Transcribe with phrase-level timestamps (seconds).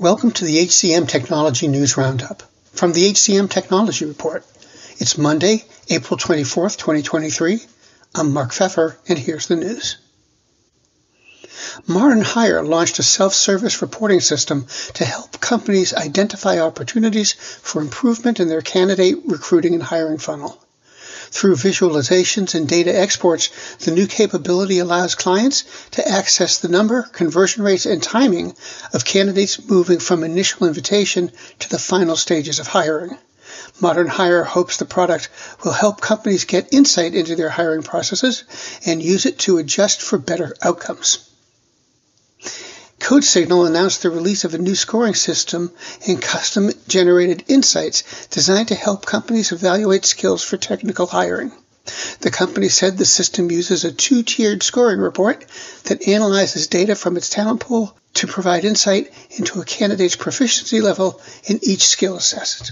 [0.00, 4.46] Welcome to the HCM Technology News Roundup from the HCM Technology Report.
[4.96, 7.60] It's Monday, April 24th, 2023.
[8.14, 9.98] I'm Mark Pfeffer, and here's the news.
[11.86, 18.48] Modern Hire launched a self-service reporting system to help companies identify opportunities for improvement in
[18.48, 20.64] their candidate recruiting and hiring funnel.
[21.30, 27.62] Through visualizations and data exports, the new capability allows clients to access the number, conversion
[27.62, 28.56] rates, and timing
[28.92, 33.16] of candidates moving from initial invitation to the final stages of hiring.
[33.80, 35.28] Modern Hire hopes the product
[35.64, 38.44] will help companies get insight into their hiring processes
[38.84, 41.29] and use it to adjust for better outcomes.
[43.10, 45.72] CodeSignal announced the release of a new scoring system
[46.06, 51.50] and custom generated insights designed to help companies evaluate skills for technical hiring.
[52.20, 55.44] The company said the system uses a two tiered scoring report
[55.86, 61.20] that analyzes data from its talent pool to provide insight into a candidate's proficiency level
[61.46, 62.70] in each skill assessed.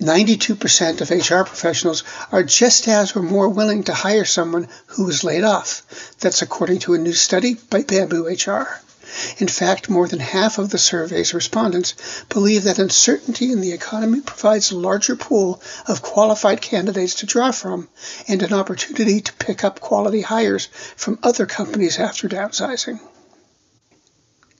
[0.00, 5.24] 92% of HR professionals are just as or more willing to hire someone who was
[5.24, 5.82] laid off.
[6.20, 8.80] That's according to a new study by Bamboo HR.
[9.38, 11.94] In fact, more than half of the survey's respondents
[12.28, 17.50] believe that uncertainty in the economy provides a larger pool of qualified candidates to draw
[17.50, 17.88] from
[18.28, 23.00] and an opportunity to pick up quality hires from other companies after downsizing.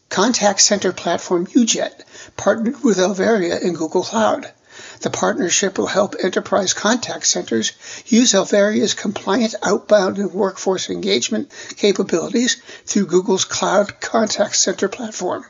[0.09, 2.03] Contact center platform UJet
[2.37, 4.53] partnered with Alvaria and Google Cloud
[5.01, 7.73] the partnership will help enterprise contact centers
[8.06, 15.45] use Alvaria's compliant outbound and workforce engagement capabilities through Google's Cloud Contact Center platform.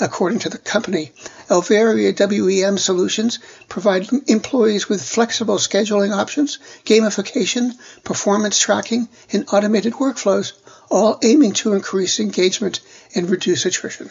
[0.00, 1.12] According to the company,
[1.48, 10.52] Alvaria WEM solutions provide employees with flexible scheduling options, gamification, performance tracking, and automated workflows,
[10.90, 12.80] all aiming to increase engagement
[13.14, 14.10] and reduce attrition.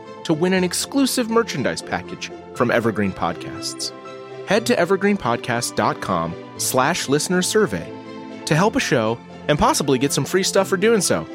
[0.23, 3.91] to win an exclusive merchandise package from Evergreen Podcasts.
[4.47, 7.91] Head to evergreenpodcast.com slash listener survey
[8.45, 9.17] to help a show
[9.47, 11.27] and possibly get some free stuff for doing so.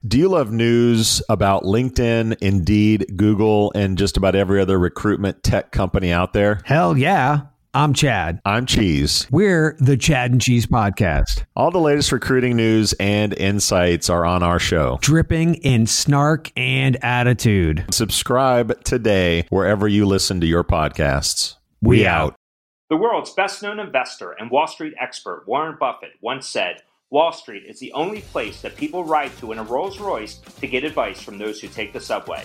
[0.06, 5.70] Do you love news about LinkedIn, Indeed, Google, and just about every other recruitment tech
[5.70, 6.60] company out there?
[6.64, 7.46] Hell yeah.
[7.76, 8.40] I'm Chad.
[8.44, 9.26] I'm Cheese.
[9.32, 11.42] We're the Chad and Cheese Podcast.
[11.56, 15.00] All the latest recruiting news and insights are on our show.
[15.00, 17.84] Dripping in snark and attitude.
[17.90, 21.56] Subscribe today wherever you listen to your podcasts.
[21.82, 22.36] We, we out.
[22.90, 26.76] The world's best known investor and Wall Street expert, Warren Buffett, once said,
[27.10, 30.68] Wall Street is the only place that people ride to in a Rolls Royce to
[30.68, 32.44] get advice from those who take the subway.